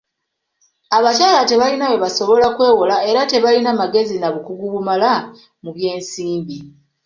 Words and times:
Abakyala 0.97 1.41
tebalina 1.49 1.85
we 1.91 2.01
basobola 2.03 2.47
kwewola 2.55 2.95
era 3.09 3.21
tebalina 3.31 3.71
magezi 3.81 4.15
na 4.19 4.27
bukugu 4.33 4.65
bumala 4.73 5.11
mu 5.63 5.69
by'ensimbi. 5.75 6.59